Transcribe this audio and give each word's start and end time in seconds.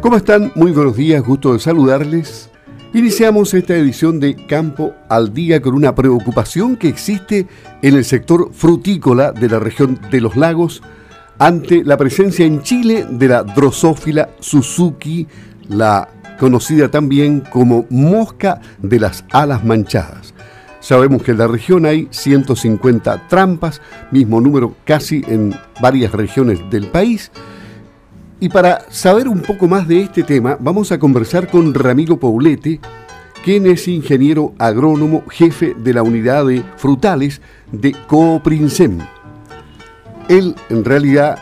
¿Cómo 0.00 0.16
están? 0.16 0.52
Muy 0.54 0.70
buenos 0.70 0.96
días, 0.96 1.22
gusto 1.22 1.52
de 1.52 1.58
saludarles. 1.58 2.48
Iniciamos 2.94 3.52
esta 3.54 3.74
edición 3.74 4.20
de 4.20 4.36
Campo 4.46 4.94
al 5.08 5.34
Día 5.34 5.60
con 5.60 5.74
una 5.74 5.94
preocupación 5.94 6.76
que 6.76 6.88
existe 6.88 7.46
en 7.82 7.94
el 7.94 8.04
sector 8.04 8.50
frutícola 8.52 9.32
de 9.32 9.48
la 9.48 9.58
región 9.58 9.98
de 10.10 10.20
los 10.20 10.36
lagos 10.36 10.80
ante 11.38 11.84
la 11.84 11.96
presencia 11.96 12.46
en 12.46 12.62
Chile 12.62 13.04
de 13.10 13.28
la 13.28 13.42
Drosophila 13.42 14.30
Suzuki, 14.38 15.26
la 15.68 16.08
conocida 16.38 16.88
también 16.88 17.40
como 17.40 17.84
mosca 17.90 18.60
de 18.80 19.00
las 19.00 19.24
alas 19.32 19.64
manchadas. 19.64 20.35
Sabemos 20.86 21.24
que 21.24 21.32
en 21.32 21.38
la 21.38 21.48
región 21.48 21.84
hay 21.84 22.06
150 22.12 23.26
trampas, 23.26 23.82
mismo 24.12 24.40
número 24.40 24.76
casi 24.84 25.20
en 25.26 25.52
varias 25.82 26.12
regiones 26.12 26.60
del 26.70 26.86
país. 26.86 27.32
Y 28.38 28.48
para 28.50 28.88
saber 28.88 29.26
un 29.26 29.40
poco 29.40 29.66
más 29.66 29.88
de 29.88 30.02
este 30.02 30.22
tema, 30.22 30.56
vamos 30.60 30.92
a 30.92 30.98
conversar 31.00 31.50
con 31.50 31.74
Ramiro 31.74 32.20
Paulete, 32.20 32.78
quien 33.44 33.66
es 33.66 33.88
ingeniero 33.88 34.54
agrónomo, 34.58 35.24
jefe 35.28 35.74
de 35.76 35.92
la 35.92 36.04
unidad 36.04 36.46
de 36.46 36.62
frutales 36.76 37.40
de 37.72 37.90
Cooprinsem. 38.06 38.98
Él, 40.28 40.54
en 40.68 40.84
realidad, 40.84 41.36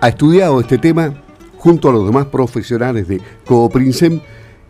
ha 0.00 0.08
estudiado 0.08 0.60
este 0.60 0.78
tema 0.78 1.12
junto 1.58 1.90
a 1.90 1.92
los 1.92 2.06
demás 2.06 2.24
profesionales 2.28 3.06
de 3.06 3.20
Cooprinsem 3.44 4.18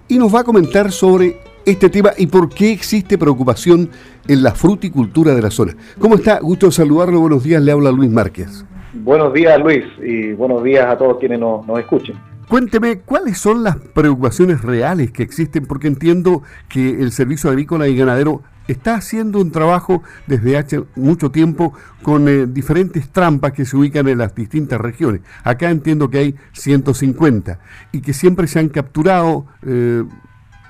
y 0.08 0.18
nos 0.18 0.34
va 0.34 0.40
a 0.40 0.44
comentar 0.44 0.90
sobre 0.90 1.45
este 1.66 1.90
tema 1.90 2.12
y 2.16 2.28
por 2.28 2.48
qué 2.48 2.70
existe 2.72 3.18
preocupación 3.18 3.90
en 4.28 4.42
la 4.42 4.52
fruticultura 4.52 5.34
de 5.34 5.42
la 5.42 5.50
zona. 5.50 5.74
¿Cómo 5.98 6.14
está? 6.14 6.38
Gusto 6.38 6.70
saludarlo. 6.70 7.20
Buenos 7.20 7.42
días. 7.42 7.60
Le 7.60 7.72
habla 7.72 7.90
Luis 7.90 8.10
Márquez. 8.10 8.64
Buenos 8.94 9.34
días, 9.34 9.60
Luis, 9.60 9.84
y 10.02 10.32
buenos 10.32 10.62
días 10.62 10.86
a 10.86 10.96
todos 10.96 11.18
quienes 11.18 11.38
nos, 11.38 11.66
escuchen. 11.78 12.16
Cuénteme, 12.48 13.00
¿cuáles 13.00 13.36
son 13.36 13.64
las 13.64 13.76
preocupaciones 13.76 14.62
reales 14.62 15.10
que 15.10 15.24
existen? 15.24 15.66
Porque 15.66 15.88
entiendo 15.88 16.42
que 16.68 16.90
el 17.02 17.10
Servicio 17.10 17.50
Agrícola 17.50 17.88
y 17.88 17.96
Ganadero 17.96 18.42
está 18.68 18.94
haciendo 18.94 19.40
un 19.40 19.50
trabajo 19.50 20.02
desde 20.26 20.56
hace 20.56 20.82
mucho 20.94 21.30
tiempo 21.30 21.74
con 22.02 22.28
eh, 22.28 22.46
diferentes 22.46 23.08
trampas 23.10 23.52
que 23.52 23.64
se 23.64 23.76
ubican 23.76 24.06
en 24.08 24.18
las 24.18 24.34
distintas 24.34 24.80
regiones. 24.80 25.22
Acá 25.42 25.70
entiendo 25.70 26.08
que 26.08 26.18
hay 26.18 26.34
150 26.52 27.58
y 27.92 28.00
que 28.00 28.12
siempre 28.12 28.46
se 28.46 28.60
han 28.60 28.68
capturado 28.68 29.46
eh, 29.66 30.04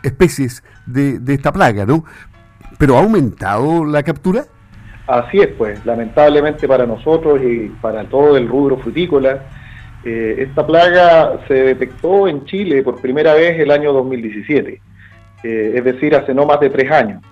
especies 0.07 0.63
de, 0.87 1.19
de 1.19 1.35
esta 1.35 1.53
plaga, 1.53 1.85
¿no? 1.85 2.05
¿Pero 2.79 2.97
ha 2.97 3.01
aumentado 3.01 3.85
la 3.85 4.03
captura? 4.03 4.45
Así 5.07 5.39
es, 5.39 5.49
pues, 5.49 5.85
lamentablemente 5.87 6.67
para 6.67 6.85
nosotros 6.85 7.41
y 7.43 7.69
para 7.81 8.05
todo 8.05 8.37
el 8.37 8.49
rubro 8.49 8.77
frutícola, 8.79 9.41
eh, 10.05 10.37
esta 10.39 10.67
plaga 10.67 11.41
se 11.47 11.55
detectó 11.55 12.27
en 12.27 12.45
Chile 12.45 12.83
por 12.83 13.01
primera 13.01 13.35
vez 13.35 13.59
el 13.59 13.71
año 13.71 13.93
2017, 13.93 14.81
eh, 15.45 15.73
es 15.77 15.85
decir, 15.85 16.15
hace 16.15 16.35
no 16.35 16.45
más 16.45 16.61
de 16.61 16.71
tres 16.71 16.91
años. 16.91 17.23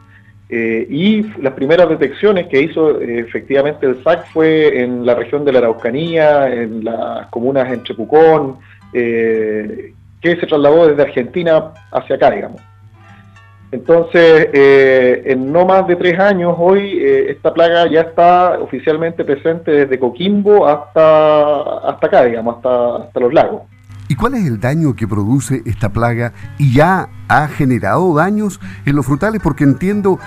Eh, 0.49 0.87
y 0.89 1.23
las 1.41 1.55
primeras 1.55 1.89
detecciones 1.89 2.47
que 2.47 2.63
hizo 2.63 3.01
efectivamente 3.01 3.87
el 3.87 4.03
SAC 4.05 4.27
fue 4.27 4.81
en 4.81 5.05
la 5.05 5.15
región 5.15 5.45
de 5.45 5.53
la 5.53 5.59
Araucanía, 5.59 6.53
en 6.53 6.85
las 6.85 7.27
comunas 7.29 7.73
entre 7.73 7.95
Pucón, 7.95 8.59
que 10.25 10.41
se 10.41 10.47
trasladó 10.47 10.89
desde 10.89 11.03
Argentina 11.03 11.73
hacia 11.93 12.17
acá, 12.17 12.31
digamos. 12.31 12.63
Entonces, 13.71 14.49
eh, 14.53 15.23
en 15.27 15.53
no 15.53 15.67
más 15.67 15.87
de 15.87 15.97
tres 15.97 16.19
años, 16.19 16.55
hoy 16.57 16.99
eh, 16.99 17.33
esta 17.33 17.53
plaga 17.53 17.91
ya 17.91 18.03
está 18.03 18.59
oficialmente 18.59 19.25
presente 19.25 19.71
desde 19.71 19.99
Coquimbo 19.99 20.67
hasta, 20.67 21.91
hasta 21.91 22.07
acá, 22.07 22.25
digamos, 22.25 22.57
hasta, 22.57 22.97
hasta 23.05 23.21
los 23.21 23.35
lagos. 23.35 23.63
¿Y 24.09 24.15
cuál 24.15 24.35
es 24.35 24.47
el 24.47 24.61
daño 24.61 24.95
que 24.95 25.09
produce 25.09 25.63
esta 25.67 25.91
plaga? 25.91 26.33
¿Y 26.57 26.75
ya 26.75 27.09
ha 27.29 27.49
generado 27.49 28.15
daños 28.15 28.61
en 28.87 28.97
los 28.97 29.05
frutales? 29.05 29.43
Porque 29.43 29.65
entiendo 29.65 30.19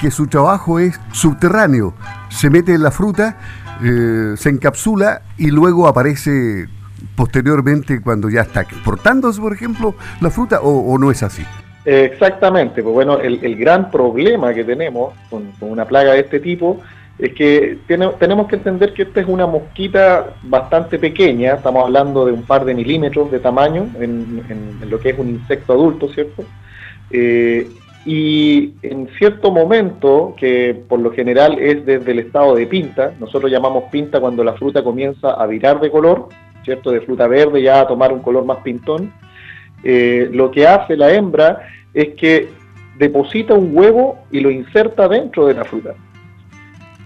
que, 0.00 0.10
su 0.10 0.28
trabajo 0.28 0.78
es 0.78 0.98
subterráneo. 1.12 1.92
Se 2.30 2.50
mete 2.50 2.72
en 2.74 2.82
la 2.82 2.90
fruta, 2.90 3.36
eh, 3.82 4.34
se 4.36 4.48
encapsula 4.48 5.22
y 5.36 5.50
luego 5.50 5.88
aparece 5.88 6.68
posteriormente 7.16 8.00
cuando 8.00 8.28
ya 8.28 8.42
está 8.42 8.62
exportándose, 8.62 9.40
por 9.40 9.52
ejemplo, 9.52 9.94
la 10.20 10.30
fruta, 10.30 10.60
o 10.60 10.98
no 10.98 11.10
es 11.10 11.22
así? 11.22 11.44
Exactamente, 11.84 12.82
pues 12.82 12.94
bueno, 12.94 13.18
el, 13.20 13.56
gran 13.56 13.90
problema 13.90 14.52
que 14.52 14.64
tenemos 14.64 15.14
con, 15.30 15.50
una 15.60 15.86
plaga 15.86 16.12
de 16.12 16.20
este 16.20 16.38
tipo 16.38 16.78
es 17.18 17.34
que 17.34 17.78
tenemos 18.18 18.48
que 18.48 18.56
entender 18.56 18.92
que 18.92 19.02
esta 19.02 19.20
es 19.20 19.26
una 19.26 19.46
mosquita 19.46 20.34
bastante 20.42 20.98
pequeña, 20.98 21.54
estamos 21.54 21.84
hablando 21.84 22.26
de 22.26 22.32
un 22.32 22.42
par 22.42 22.64
de 22.66 22.74
milímetros 22.74 23.30
de 23.30 23.38
tamaño 23.38 23.88
en, 23.98 24.42
lo 24.88 25.00
que 25.00 25.10
es 25.10 25.18
un 25.18 25.30
insecto 25.30 25.72
adulto, 25.72 26.08
¿cierto? 26.08 26.44
Eh, 27.10 27.68
y 28.04 28.74
en 28.82 29.08
cierto 29.18 29.50
momento, 29.50 30.34
que 30.38 30.78
por 30.88 31.00
lo 31.00 31.12
general 31.12 31.58
es 31.58 31.84
desde 31.84 32.12
el 32.12 32.20
estado 32.20 32.54
de 32.54 32.66
pinta, 32.66 33.12
nosotros 33.18 33.50
llamamos 33.50 33.84
pinta 33.90 34.20
cuando 34.20 34.44
la 34.44 34.54
fruta 34.54 34.82
comienza 34.82 35.32
a 35.32 35.46
virar 35.46 35.80
de 35.80 35.90
color, 35.90 36.28
¿cierto? 36.64 36.90
De 36.90 37.00
fruta 37.00 37.26
verde 37.26 37.62
ya 37.62 37.80
a 37.80 37.86
tomar 37.86 38.12
un 38.12 38.20
color 38.20 38.44
más 38.44 38.58
pintón, 38.58 39.12
eh, 39.82 40.28
lo 40.32 40.50
que 40.50 40.66
hace 40.66 40.96
la 40.96 41.12
hembra 41.12 41.68
es 41.94 42.14
que 42.14 42.48
deposita 42.98 43.54
un 43.54 43.70
huevo 43.76 44.18
y 44.30 44.40
lo 44.40 44.50
inserta 44.50 45.08
dentro 45.08 45.46
de 45.46 45.54
la 45.54 45.64
fruta. 45.64 45.94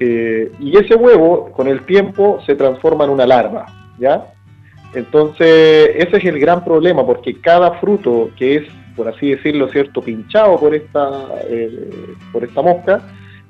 Eh, 0.00 0.50
y 0.58 0.76
ese 0.76 0.96
huevo, 0.96 1.52
con 1.52 1.68
el 1.68 1.82
tiempo, 1.86 2.40
se 2.44 2.56
transforma 2.56 3.04
en 3.04 3.10
una 3.10 3.26
larva, 3.26 3.66
¿ya? 3.98 4.26
Entonces, 4.92 5.90
ese 5.94 6.16
es 6.16 6.24
el 6.24 6.38
gran 6.40 6.64
problema, 6.64 7.06
porque 7.06 7.40
cada 7.40 7.72
fruto 7.78 8.30
que 8.36 8.56
es, 8.56 8.62
por 8.96 9.08
así 9.08 9.30
decirlo, 9.30 9.68
cierto, 9.68 10.02
pinchado 10.02 10.58
por 10.58 10.74
esta, 10.74 11.28
eh, 11.48 11.90
por 12.32 12.44
esta 12.44 12.62
mosca, 12.62 13.00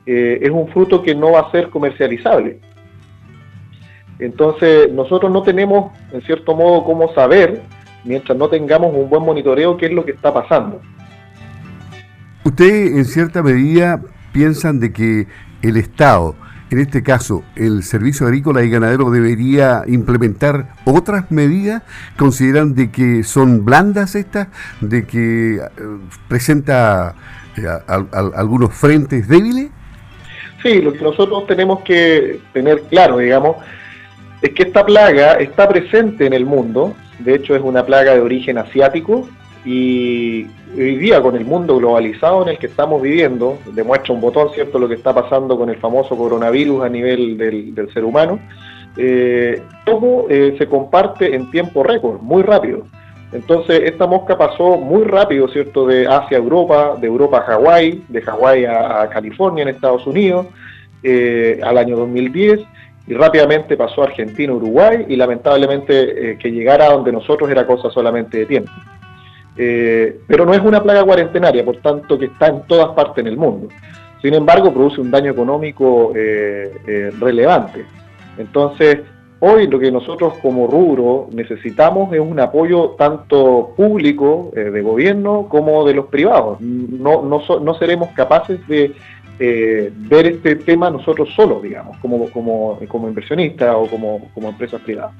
es 0.06 0.50
un 0.50 0.68
fruto 0.68 1.02
que 1.02 1.14
no 1.14 1.32
va 1.32 1.40
a 1.40 1.50
ser 1.50 1.70
comercializable. 1.70 2.60
Entonces, 4.18 4.92
nosotros 4.92 5.32
no 5.32 5.42
tenemos, 5.42 5.92
en 6.12 6.22
cierto 6.22 6.54
modo, 6.54 6.84
cómo 6.84 7.12
saber 7.14 7.62
mientras 8.04 8.36
no 8.36 8.48
tengamos 8.48 8.94
un 8.94 9.08
buen 9.08 9.22
monitoreo 9.22 9.76
qué 9.76 9.86
es 9.86 9.92
lo 9.92 10.04
que 10.04 10.12
está 10.12 10.32
pasando. 10.32 10.80
Usted 12.44 12.96
en 12.96 13.04
cierta 13.06 13.42
medida 13.42 14.00
piensan 14.32 14.78
de 14.78 14.92
que 14.92 15.26
el 15.62 15.76
Estado, 15.76 16.36
en 16.70 16.78
este 16.78 17.02
caso 17.02 17.42
el 17.56 17.82
Servicio 17.82 18.26
Agrícola 18.26 18.62
y 18.62 18.70
Ganadero, 18.70 19.10
debería 19.10 19.82
implementar 19.86 20.74
otras 20.84 21.30
medidas, 21.30 21.82
consideran 22.18 22.74
de 22.74 22.90
que 22.90 23.22
son 23.22 23.64
blandas 23.64 24.14
estas, 24.14 24.48
de 24.80 25.06
que 25.06 25.56
eh, 25.56 25.60
presenta 26.28 27.14
eh, 27.56 27.66
algunos 28.34 28.74
frentes 28.74 29.26
débiles. 29.26 29.70
Sí, 30.62 30.80
lo 30.80 30.92
que 30.92 31.02
nosotros 31.02 31.46
tenemos 31.46 31.80
que 31.80 32.40
tener 32.52 32.82
claro, 32.82 33.18
digamos, 33.18 33.56
es 34.44 34.52
que 34.52 34.64
esta 34.64 34.84
plaga 34.84 35.32
está 35.34 35.66
presente 35.66 36.26
en 36.26 36.34
el 36.34 36.44
mundo, 36.44 36.94
de 37.18 37.34
hecho 37.34 37.56
es 37.56 37.62
una 37.62 37.86
plaga 37.86 38.12
de 38.12 38.20
origen 38.20 38.58
asiático 38.58 39.26
y 39.64 40.46
hoy 40.76 40.96
día 40.96 41.22
con 41.22 41.34
el 41.34 41.46
mundo 41.46 41.78
globalizado 41.78 42.42
en 42.42 42.50
el 42.50 42.58
que 42.58 42.66
estamos 42.66 43.00
viviendo, 43.00 43.56
demuestra 43.72 44.12
un 44.12 44.20
botón, 44.20 44.50
¿cierto?, 44.52 44.78
lo 44.78 44.86
que 44.86 44.96
está 44.96 45.14
pasando 45.14 45.56
con 45.56 45.70
el 45.70 45.78
famoso 45.78 46.14
coronavirus 46.14 46.84
a 46.84 46.90
nivel 46.90 47.38
del, 47.38 47.88
ser 47.94 48.04
humano, 48.04 48.38
eh, 48.98 49.62
todo 49.86 50.26
eh, 50.28 50.56
se 50.58 50.66
comparte 50.68 51.34
en 51.34 51.50
tiempo 51.50 51.82
récord, 51.82 52.20
muy 52.20 52.42
rápido. 52.42 52.82
Entonces, 53.32 53.80
esta 53.84 54.06
mosca 54.06 54.36
pasó 54.36 54.76
muy 54.76 55.04
rápido, 55.04 55.48
¿cierto?, 55.48 55.86
de 55.86 56.06
Asia 56.06 56.36
a 56.36 56.40
Europa, 56.40 56.96
de 57.00 57.06
Europa 57.06 57.38
a 57.38 57.42
Hawái, 57.44 58.04
de 58.08 58.20
Hawái 58.20 58.66
a, 58.66 59.08
California 59.10 59.62
en 59.62 59.70
Estados 59.70 60.06
Unidos, 60.06 60.48
eh, 61.02 61.60
al 61.64 61.78
año 61.78 61.96
2010, 61.96 62.60
y 63.06 63.12
rápidamente 63.14 63.76
pasó 63.76 64.02
a 64.02 64.06
Argentina, 64.06 64.52
Uruguay, 64.52 65.04
y 65.08 65.16
lamentablemente 65.16 66.30
eh, 66.30 66.38
que 66.38 66.50
llegara 66.50 66.86
a 66.86 66.92
donde 66.92 67.12
nosotros 67.12 67.50
era 67.50 67.66
cosa 67.66 67.90
solamente 67.90 68.38
de 68.38 68.46
tiempo. 68.46 68.70
Eh, 69.56 70.20
pero 70.26 70.46
no 70.46 70.54
es 70.54 70.60
una 70.60 70.82
plaga 70.82 71.04
cuarentenaria, 71.04 71.64
por 71.64 71.76
tanto 71.76 72.18
que 72.18 72.26
está 72.26 72.46
en 72.46 72.62
todas 72.62 72.94
partes 72.94 73.18
en 73.18 73.26
el 73.26 73.36
mundo. 73.36 73.68
Sin 74.22 74.32
embargo, 74.32 74.72
produce 74.72 75.02
un 75.02 75.10
daño 75.10 75.30
económico 75.30 76.12
eh, 76.16 77.12
relevante. 77.20 77.84
Entonces, 78.38 79.00
hoy 79.40 79.66
lo 79.66 79.78
que 79.78 79.92
nosotros 79.92 80.34
como 80.40 80.66
rubro 80.66 81.28
necesitamos 81.30 82.10
es 82.14 82.20
un 82.20 82.40
apoyo 82.40 82.94
tanto 82.96 83.74
público 83.76 84.50
de 84.54 84.80
gobierno 84.80 85.46
como 85.50 85.84
de 85.84 85.92
los 85.92 86.06
privados. 86.06 86.58
No, 86.62 87.22
no, 87.22 87.42
no 87.60 87.74
seremos 87.74 88.08
capaces 88.12 88.66
de 88.66 88.94
eh, 89.38 89.92
ver 89.94 90.26
este 90.26 90.56
tema 90.56 90.90
nosotros 90.90 91.32
solos, 91.34 91.62
digamos, 91.62 91.96
como, 91.98 92.30
como, 92.30 93.08
inversionistas 93.08 93.74
o 93.74 93.86
como, 93.86 94.30
como 94.32 94.48
empresas 94.48 94.80
privadas. 94.82 95.12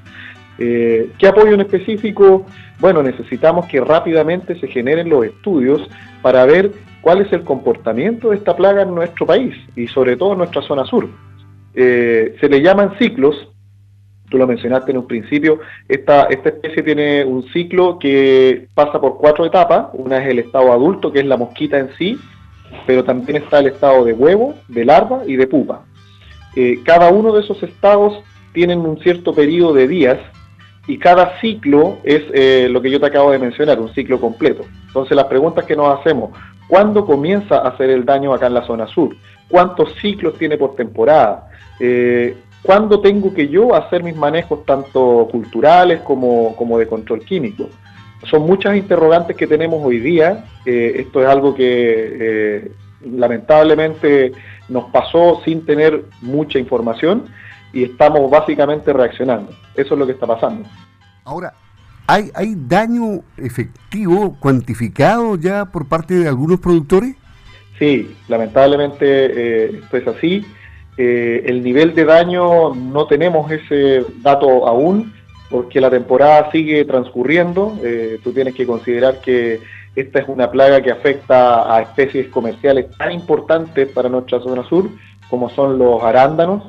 Eh, 0.57 1.11
¿Qué 1.17 1.27
apoyo 1.27 1.53
en 1.53 1.61
específico? 1.61 2.45
Bueno, 2.79 3.03
necesitamos 3.03 3.65
que 3.67 3.81
rápidamente 3.81 4.57
se 4.59 4.67
generen 4.67 5.09
los 5.09 5.25
estudios 5.25 5.81
para 6.21 6.45
ver 6.45 6.71
cuál 7.01 7.21
es 7.21 7.31
el 7.33 7.43
comportamiento 7.43 8.29
de 8.29 8.37
esta 8.37 8.55
plaga 8.55 8.83
en 8.83 8.95
nuestro 8.95 9.25
país 9.25 9.53
y 9.75 9.87
sobre 9.87 10.15
todo 10.15 10.31
en 10.31 10.39
nuestra 10.39 10.61
zona 10.61 10.85
sur. 10.85 11.09
Eh, 11.73 12.35
se 12.39 12.47
le 12.47 12.61
llaman 12.61 12.97
ciclos, 12.97 13.49
tú 14.29 14.37
lo 14.37 14.47
mencionaste 14.47 14.91
en 14.91 14.97
un 14.99 15.07
principio, 15.07 15.59
esta 15.89 16.23
especie 16.23 16.83
tiene 16.83 17.25
un 17.25 17.43
ciclo 17.49 17.99
que 17.99 18.69
pasa 18.73 18.99
por 18.99 19.17
cuatro 19.17 19.45
etapas, 19.45 19.87
una 19.93 20.23
es 20.23 20.29
el 20.29 20.39
estado 20.39 20.71
adulto, 20.71 21.11
que 21.11 21.19
es 21.19 21.25
la 21.25 21.37
mosquita 21.37 21.77
en 21.77 21.89
sí, 21.97 22.17
pero 22.85 23.03
también 23.03 23.43
está 23.43 23.59
el 23.59 23.67
estado 23.67 24.03
de 24.05 24.13
huevo, 24.13 24.55
de 24.67 24.85
larva 24.85 25.23
y 25.25 25.35
de 25.35 25.47
pupa. 25.47 25.85
Eh, 26.55 26.79
cada 26.85 27.09
uno 27.09 27.33
de 27.33 27.41
esos 27.41 27.61
estados 27.63 28.23
tienen 28.53 28.79
un 28.79 28.99
cierto 28.99 29.33
periodo 29.33 29.73
de 29.73 29.87
días 29.87 30.17
y 30.87 30.97
cada 30.97 31.39
ciclo 31.39 31.97
es 32.03 32.23
eh, 32.33 32.67
lo 32.69 32.81
que 32.81 32.91
yo 32.91 32.99
te 32.99 33.07
acabo 33.07 33.31
de 33.31 33.39
mencionar, 33.39 33.79
un 33.79 33.93
ciclo 33.93 34.19
completo. 34.19 34.63
Entonces 34.87 35.15
las 35.15 35.25
preguntas 35.25 35.65
que 35.65 35.75
nos 35.75 35.99
hacemos, 35.99 36.31
¿cuándo 36.67 37.05
comienza 37.05 37.57
a 37.57 37.69
hacer 37.69 37.89
el 37.89 38.05
daño 38.05 38.33
acá 38.33 38.47
en 38.47 38.53
la 38.53 38.65
zona 38.65 38.87
sur? 38.87 39.15
¿Cuántos 39.49 39.93
ciclos 40.01 40.37
tiene 40.37 40.57
por 40.57 40.75
temporada? 40.75 41.49
Eh, 41.79 42.37
¿Cuándo 42.61 42.99
tengo 42.99 43.33
que 43.33 43.47
yo 43.47 43.75
hacer 43.75 44.03
mis 44.03 44.15
manejos 44.15 44.65
tanto 44.65 45.27
culturales 45.31 46.01
como, 46.01 46.55
como 46.55 46.79
de 46.79 46.87
control 46.87 47.23
químico? 47.23 47.69
Son 48.29 48.43
muchas 48.43 48.75
interrogantes 48.75 49.35
que 49.35 49.47
tenemos 49.47 49.83
hoy 49.83 49.99
día. 49.99 50.45
Eh, 50.65 50.93
esto 50.97 51.21
es 51.21 51.27
algo 51.27 51.55
que 51.55 52.71
lamentablemente 53.03 54.31
nos 54.69 54.85
pasó 54.91 55.41
sin 55.45 55.65
tener 55.65 56.05
mucha 56.21 56.57
información 56.59 57.25
y 57.73 57.83
estamos 57.83 58.29
básicamente 58.31 58.91
reaccionando. 58.93 59.51
Eso 59.75 59.93
es 59.93 59.99
lo 59.99 60.05
que 60.05 60.13
está 60.13 60.25
pasando. 60.25 60.67
Ahora, 61.25 61.53
¿hay, 62.07 62.31
hay 62.33 62.55
daño 62.55 63.21
efectivo 63.37 64.37
cuantificado 64.39 65.35
ya 65.35 65.65
por 65.65 65.87
parte 65.87 66.15
de 66.15 66.27
algunos 66.27 66.59
productores? 66.59 67.15
Sí, 67.77 68.15
lamentablemente 68.27 69.05
eh, 69.05 69.81
esto 69.83 69.97
es 69.97 70.07
así. 70.07 70.45
Eh, 70.97 71.43
el 71.45 71.61
nivel 71.61 71.93
de 71.93 72.05
daño 72.05 72.73
no 72.73 73.05
tenemos 73.07 73.51
ese 73.51 74.05
dato 74.21 74.65
aún 74.65 75.13
porque 75.49 75.79
la 75.79 75.89
temporada 75.89 76.51
sigue 76.51 76.83
transcurriendo. 76.85 77.77
Eh, 77.83 78.19
tú 78.23 78.31
tienes 78.33 78.55
que 78.55 78.65
considerar 78.65 79.21
que 79.21 79.59
esta 79.95 80.19
es 80.19 80.27
una 80.27 80.51
plaga 80.51 80.81
que 80.81 80.91
afecta 80.91 81.73
a 81.73 81.81
especies 81.81 82.27
comerciales 82.27 82.87
tan 82.97 83.11
importantes 83.11 83.87
para 83.89 84.09
nuestra 84.09 84.41
zona 84.41 84.67
sur 84.67 84.89
como 85.29 85.49
son 85.49 85.77
los 85.77 86.03
arándanos, 86.03 86.63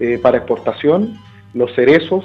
eh, 0.00 0.18
para 0.20 0.38
exportación, 0.38 1.18
los 1.52 1.74
cerezos 1.74 2.24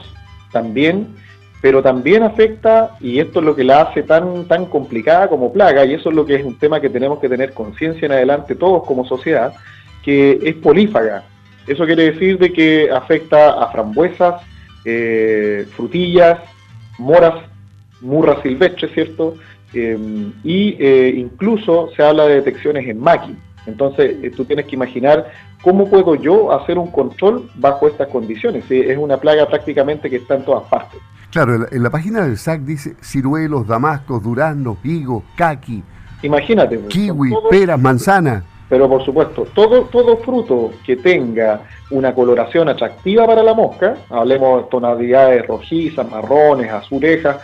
también, 0.52 1.16
pero 1.62 1.82
también 1.82 2.24
afecta, 2.24 2.96
y 3.00 3.20
esto 3.20 3.40
es 3.40 3.46
lo 3.46 3.56
que 3.56 3.64
la 3.64 3.82
hace 3.82 4.04
tan, 4.04 4.46
tan 4.48 4.66
complicada 4.66 5.28
como 5.28 5.52
plaga, 5.52 5.86
y 5.86 5.94
eso 5.94 6.10
es 6.10 6.16
lo 6.16 6.26
que 6.26 6.36
es 6.36 6.46
un 6.46 6.58
tema 6.58 6.80
que 6.80 6.90
tenemos 6.90 7.20
que 7.20 7.30
tener 7.30 7.54
conciencia 7.54 8.06
en 8.06 8.14
adelante 8.14 8.56
todos 8.56 8.86
como 8.86 9.06
sociedad, 9.06 9.54
que 10.04 10.40
es 10.42 10.56
polífaga. 10.56 11.24
Eso 11.68 11.86
quiere 11.86 12.12
decir 12.12 12.40
de 12.40 12.52
que 12.52 12.90
afecta 12.90 13.62
a 13.62 13.72
frambuesas, 13.72 14.42
eh, 14.86 15.68
frutillas, 15.76 16.40
moras, 16.98 17.36
murras 18.02 18.42
silvestres, 18.42 18.92
¿cierto? 18.94 19.36
Eh, 19.74 19.98
y 20.44 20.84
incluso 21.20 21.90
se 21.96 22.04
habla 22.04 22.26
de 22.26 22.36
detecciones 22.36 22.88
en 22.88 23.00
maqui. 23.00 23.36
Entonces, 23.66 24.34
tú 24.36 24.46
tienes 24.46 24.66
que 24.66 24.76
imaginar 24.76 25.32
¿Cómo 25.62 25.90
puedo 25.90 26.16
yo 26.16 26.54
hacer 26.54 26.78
un 26.78 26.90
control 26.90 27.50
bajo 27.56 27.88
estas 27.88 28.08
condiciones? 28.08 28.64
Es 28.70 28.98
una 28.98 29.18
plaga 29.18 29.46
prácticamente 29.48 30.10
que 30.10 30.18
está 30.18 30.36
en 30.36 30.46
todas 30.46 30.64
partes. 30.70 31.00
Claro, 31.32 31.68
en 31.70 31.84
la, 31.84 31.90
página 31.90 32.22
del 32.22 32.38
SAC 32.38 32.62
dice 32.62 32.96
ciruelos, 33.02 33.68
damascos, 33.68 34.24
duraznos, 34.24 34.78
higos, 34.84 35.24
caqui. 35.36 35.84
Imagínate. 36.24 36.78
Pues, 36.78 36.94
kiwi, 36.94 37.34
peras, 37.50 37.80
manzanas. 37.80 38.44
Pero 38.70 38.88
por 38.88 39.04
supuesto, 39.04 39.48
todo, 39.54 39.86
todo 39.86 40.18
fruto 40.18 40.72
que 40.86 40.96
tenga 40.96 41.62
una 41.90 42.14
coloración 42.14 42.70
atractiva 42.70 43.26
para 43.26 43.42
la 43.42 43.56
mosca, 43.56 43.98
hablemos 44.10 44.64
de 44.64 44.70
tonalidades 44.70 45.48
rojizas, 45.48 46.10
marrones, 46.10 46.72
azulejas, 46.72 47.38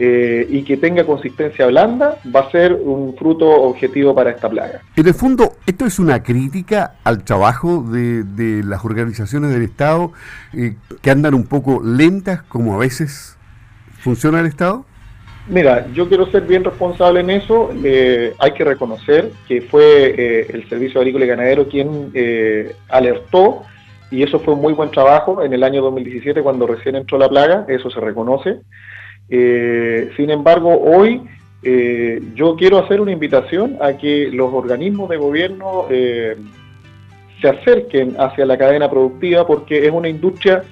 eh, 0.00 0.46
y 0.48 0.62
que 0.62 0.76
tenga 0.76 1.04
consistencia 1.04 1.66
blanda, 1.66 2.18
va 2.32 2.40
a 2.40 2.50
ser 2.52 2.72
un 2.72 3.16
fruto 3.16 3.50
objetivo 3.50 4.14
para 4.14 4.30
esta 4.30 4.48
plaga. 4.48 4.80
En 4.94 5.08
el 5.08 5.14
fondo, 5.14 5.54
esto 5.66 5.86
es 5.86 5.98
una 5.98 6.22
crítica 6.22 6.94
al 7.02 7.24
trabajo 7.24 7.82
de, 7.82 8.62
las 8.62 8.84
organizaciones 8.84 9.50
del 9.50 9.62
Estado 9.62 10.12
eh, 10.52 10.76
que 11.02 11.10
andan 11.10 11.34
un 11.34 11.46
poco 11.46 11.82
lentas, 11.82 12.42
como 12.42 12.76
a 12.76 12.78
veces 12.78 13.36
funciona 13.98 14.38
el 14.38 14.46
Estado. 14.46 14.84
Mira, 15.48 15.86
yo 15.92 16.08
quiero 16.08 16.30
ser 16.30 16.42
bien 16.42 16.62
responsable 16.62 17.20
en 17.20 17.30
eso. 17.30 17.70
Eh, 17.82 18.34
hay 18.38 18.52
que 18.52 18.64
reconocer 18.64 19.30
que 19.46 19.62
fue 19.62 20.46
el 20.50 20.68
Servicio 20.68 21.00
Agrícola 21.00 21.24
y 21.24 21.28
Ganadero 21.28 21.68
quien 21.68 22.12
alertó 22.88 23.62
y 24.10 24.22
eso 24.22 24.38
fue 24.40 24.54
un 24.54 24.60
muy 24.60 24.72
buen 24.72 24.90
trabajo 24.90 25.42
en 25.42 25.52
el 25.52 25.62
año 25.62 25.82
2017 25.82 26.42
cuando 26.42 26.66
recién 26.66 26.96
entró 26.96 27.18
la 27.18 27.28
plaga, 27.28 27.66
eso 27.68 27.90
se 27.90 28.00
reconoce. 28.00 28.60
Eh, 29.28 30.10
sin 30.16 30.30
embargo, 30.30 30.80
hoy 30.80 31.22
eh, 31.62 32.20
yo 32.34 32.56
quiero 32.56 32.78
hacer 32.78 33.00
una 33.00 33.12
invitación 33.12 33.76
a 33.80 33.98
que 33.98 34.30
los 34.32 34.52
organismos 34.52 35.10
de 35.10 35.16
gobierno 35.18 35.86
eh, 35.90 36.36
se 37.40 37.48
acerquen 37.48 38.16
hacia 38.18 38.46
la 38.46 38.56
cadena 38.56 38.88
productiva 38.88 39.46
porque 39.46 39.86
es 39.86 39.92
una 39.92 40.08
industria 40.08 40.62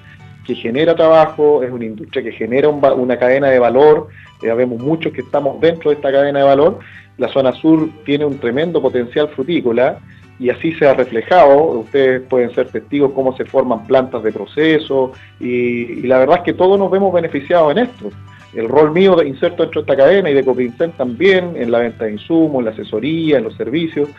que 0.47 0.55
genera 0.55 0.95
trabajo, 0.95 1.61
es 1.61 1.71
una 1.71 1.85
industria 1.85 2.23
que 2.23 2.31
genera 2.31 2.69
una 2.69 3.17
cadena 3.17 3.49
de 3.49 3.59
valor, 3.59 4.07
ya 4.41 4.55
vemos 4.55 4.79
muchos 4.79 5.13
que 5.13 5.21
estamos 5.21 5.59
dentro 5.61 5.91
de 5.91 5.97
esta 5.97 6.11
cadena 6.11 6.39
de 6.39 6.45
valor, 6.45 6.79
la 7.17 7.27
zona 7.27 7.51
sur 7.51 7.89
tiene 8.05 8.25
un 8.25 8.39
tremendo 8.39 8.81
potencial 8.81 9.27
frutícola 9.29 9.99
y 10.39 10.49
así 10.49 10.71
se 10.73 10.87
ha 10.87 10.93
reflejado, 10.93 11.79
ustedes 11.79 12.21
pueden 12.21 12.53
ser 12.55 12.69
testigos 12.69 13.11
cómo 13.13 13.35
se 13.35 13.45
forman 13.45 13.85
plantas 13.85 14.23
de 14.23 14.31
proceso 14.31 15.11
y 15.39 16.03
la 16.03 16.19
verdad 16.19 16.37
es 16.37 16.43
que 16.43 16.53
todos 16.53 16.79
nos 16.79 16.89
vemos 16.89 17.13
beneficiados 17.13 17.71
en 17.73 17.77
esto 17.79 18.09
el 18.57 18.67
rol 18.67 18.91
mío 18.91 19.15
de 19.15 19.27
inserto 19.27 19.63
dentro 19.63 19.81
de 19.81 19.91
esta 19.91 20.03
cadena 20.03 20.29
y 20.29 20.33
de 20.33 20.43
Copincent 20.43 20.95
también, 20.95 21.53
en 21.55 21.71
la 21.71 21.79
venta 21.79 22.05
de 22.05 22.13
insumos, 22.13 22.59
en 22.59 22.65
la 22.65 22.71
asesoría, 22.71 23.37
en 23.37 23.43
los 23.43 23.55
servicios. 23.55 24.09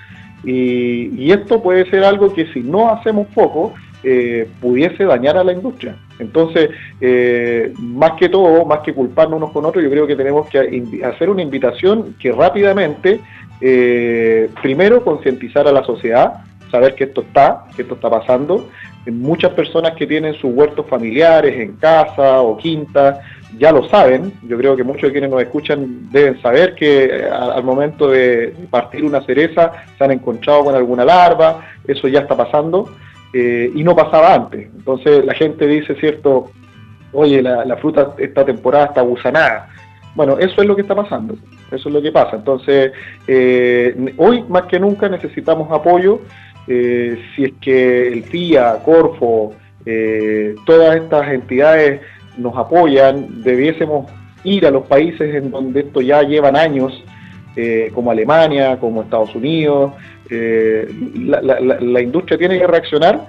Y, 0.45 1.31
esto 1.33 1.63
puede 1.63 1.89
ser 1.91 2.05
algo 2.05 2.33
que 2.33 2.47
si 2.53 2.61
no 2.61 2.91
hacemos 2.91 3.27
poco, 3.35 3.75
eh, 4.05 4.49
pudiese 4.61 5.05
dañar 5.05 5.37
a 5.37 5.45
la 5.45 5.53
industria. 5.53 5.97
Entonces, 6.21 6.71
eh, 7.01 7.73
más 7.79 8.13
que 8.13 8.29
todo, 8.29 8.65
más 8.65 8.81
que 8.81 8.95
culparnos 8.95 9.39
unos 9.39 9.51
con 9.51 9.65
otros, 9.65 9.83
yo 9.83 9.91
creo 9.91 10.07
que 10.07 10.15
tenemos 10.15 10.49
que 10.49 11.03
hacer 11.05 11.29
una 11.29 11.43
invitación 11.43 12.15
que 12.19 12.31
rápidamente, 12.31 13.21
eh, 13.61 14.51
primero, 14.63 15.03
concientizar 15.03 15.67
a 15.67 15.73
la 15.73 15.83
sociedad, 15.83 16.45
saber 16.71 16.95
que 16.95 17.05
esto 17.05 17.23
está, 17.23 17.65
que 17.75 17.83
esto 17.83 17.95
está 17.95 18.09
pasando. 18.09 18.69
Muchas 19.11 19.53
personas 19.53 19.95
que 19.95 20.07
tienen 20.07 20.35
sus 20.35 20.53
huertos 20.53 20.87
familiares 20.87 21.59
en 21.59 21.77
casa 21.77 22.41
o 22.41 22.57
quinta, 22.57 23.21
ya 23.59 23.73
lo 23.73 23.89
saben, 23.89 24.33
yo 24.47 24.59
creo 24.59 24.77
que 24.77 24.85
muchos 24.85 25.03
de 25.03 25.13
quienes 25.13 25.31
nos 25.31 25.41
escuchan 25.41 26.11
deben 26.13 26.41
saber 26.43 26.75
que 26.75 27.27
al 27.33 27.65
momento 27.65 28.09
de 28.09 28.55
partir 28.71 29.05
una 29.05 29.23
cereza 29.23 29.73
se 29.97 30.05
han 30.05 30.13
encontrado 30.13 30.65
con 30.65 30.75
alguna 30.75 31.05
larva, 31.05 31.67
eso 31.87 32.07
ya 32.07 32.21
está 32.21 32.37
pasando 32.37 32.89
eh, 33.33 33.71
y 33.75 33.83
no 33.85 33.95
pasaba 33.95 34.35
antes. 34.35 34.69
Entonces 34.77 35.25
la 35.25 35.35
gente 35.35 35.67
dice, 35.67 35.95
cierto, 35.97 36.51
oye, 37.13 37.43
la, 37.43 37.77
fruta 37.77 38.15
esta 38.19 38.45
temporada 38.45 38.87
está 38.87 39.03
gusanada. 39.03 39.69
Bueno, 40.15 40.39
eso 40.39 40.63
es 40.63 40.67
lo 40.67 40.75
que 40.75 40.83
está 40.83 40.95
pasando, 40.95 41.35
eso 41.71 41.89
es 41.89 41.95
lo 41.95 42.03
que 42.03 42.11
pasa. 42.11 42.37
Entonces, 42.37 42.93
eh, 43.27 44.15
hoy 44.17 44.43
más 44.49 44.63
que 44.65 44.81
nunca 44.81 45.09
necesitamos 45.09 45.71
apoyo. 45.71 46.21
si 46.67 47.45
es 47.45 47.53
que 47.61 48.09
el 48.09 48.25
FIA, 48.25 48.83
Corfo, 48.85 49.55
todas 50.67 50.97
estas 50.97 51.29
entidades 51.29 52.03
nos 52.37 52.57
apoyan, 52.57 53.43
debiésemos 53.43 54.11
ir 54.45 54.67
a 54.67 54.71
los 54.71 54.87
países 54.87 55.35
en 55.35 55.51
donde 55.51 55.81
esto 55.81 56.01
ya 56.01 56.23
llevan 56.23 56.57
años, 56.57 56.93
eh, 57.57 57.91
como 57.95 58.11
Alemania, 58.11 58.79
como 58.79 59.03
Estados 59.03 59.35
Unidos. 59.35 59.93
Eh, 60.31 60.89
la, 61.17 62.01
industria 62.01 62.39
tiene 62.39 62.59
que 62.59 62.67
reaccionar. 62.67 63.27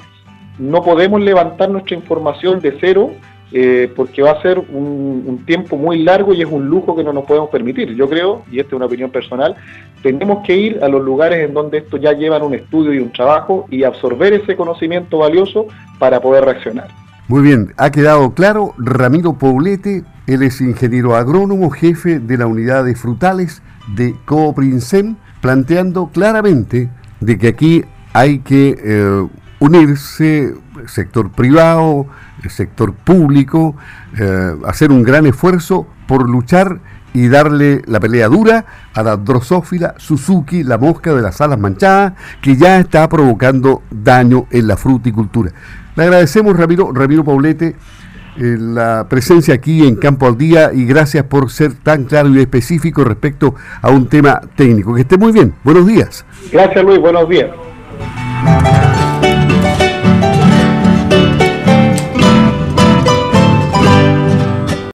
No 0.57 0.83
podemos 0.83 1.21
levantar 1.21 1.69
nuestra 1.69 1.95
información 1.95 2.59
de 2.59 2.77
cero 2.79 3.11
eh, 3.51 3.91
porque 3.95 4.21
va 4.21 4.31
a 4.31 4.41
ser 4.41 4.59
un, 4.59 5.43
tiempo 5.45 5.77
muy 5.77 6.03
largo 6.03 6.33
y 6.33 6.41
es 6.41 6.47
un 6.47 6.67
lujo 6.67 6.95
que 6.95 7.03
no 7.03 7.13
nos 7.13 7.25
podemos 7.25 7.49
permitir. 7.49 7.95
Yo 7.95 8.07
creo, 8.07 8.43
y 8.51 8.59
esta 8.59 8.69
es 8.69 8.73
una 8.73 8.85
opinión 8.85 9.09
personal, 9.09 9.55
tenemos 10.03 10.45
que 10.45 10.55
ir 10.55 10.83
a 10.83 10.87
los 10.87 11.03
lugares 11.03 11.47
en 11.47 11.53
donde 11.53 11.79
esto 11.79 11.97
ya 11.97 12.13
llevan 12.13 12.43
un 12.43 12.53
estudio 12.53 12.93
y 12.93 12.99
un 12.99 13.11
trabajo 13.11 13.65
y 13.71 13.83
absorber 13.83 14.33
ese 14.33 14.55
conocimiento 14.55 15.19
valioso 15.19 15.65
para 15.97 16.19
poder 16.19 16.45
reaccionar. 16.45 16.89
Muy 17.27 17.41
bien, 17.41 17.73
ha 17.77 17.91
quedado 17.91 18.33
claro. 18.33 18.73
Ramiro 18.77 19.37
Poblete, 19.37 20.03
él 20.27 20.43
es 20.43 20.61
ingeniero 20.61 21.15
agrónomo, 21.15 21.69
jefe 21.69 22.19
de 22.19 22.37
la 22.37 22.47
unidad 22.47 22.83
de 22.85 22.95
frutales 22.95 23.61
de 23.87 24.15
Cooprinsem, 24.25 25.15
planteando 25.41 26.07
claramente 26.07 26.89
de 27.19 27.37
que 27.37 27.47
aquí 27.47 27.85
hay 28.13 28.39
que 28.39 28.77
eh, 28.83 29.27
unirse, 29.59 30.55
sector 30.87 31.31
privado, 31.31 32.07
sector 32.47 32.93
público, 32.93 33.75
eh, 34.17 34.55
hacer 34.65 34.91
un 34.91 35.03
gran 35.03 35.25
esfuerzo 35.25 35.87
por 36.07 36.29
luchar 36.29 36.79
y 37.13 37.27
darle 37.27 37.81
la 37.87 37.99
pelea 37.99 38.27
dura 38.27 38.65
a 38.93 39.03
la 39.03 39.17
drosófila 39.17 39.95
Suzuki, 39.97 40.63
la 40.63 40.77
mosca 40.77 41.13
de 41.13 41.21
las 41.21 41.41
alas 41.41 41.59
manchadas, 41.59 42.13
que 42.41 42.55
ya 42.55 42.79
está 42.79 43.07
provocando 43.09 43.81
daño 43.89 44.45
en 44.51 44.67
la 44.67 44.77
fruticultura. 44.77 45.51
Le 45.95 46.03
agradecemos, 46.03 46.55
Ramiro, 46.55 46.93
Ramiro 46.93 47.23
Paulete, 47.23 47.75
la 48.39 49.07
presencia 49.09 49.53
aquí 49.53 49.87
en 49.87 49.95
Campo 49.95 50.27
al 50.27 50.37
Día 50.37 50.71
y 50.73 50.85
gracias 50.85 51.25
por 51.25 51.49
ser 51.51 51.73
tan 51.73 52.05
claro 52.05 52.29
y 52.29 52.39
específico 52.39 53.03
respecto 53.03 53.55
a 53.81 53.89
un 53.89 54.07
tema 54.07 54.41
técnico. 54.55 54.95
Que 54.95 55.01
esté 55.01 55.17
muy 55.17 55.31
bien. 55.31 55.53
Buenos 55.63 55.85
días. 55.85 56.25
Gracias, 56.51 56.83
Luis. 56.83 56.99
Buenos 56.99 57.27
días. 57.29 57.49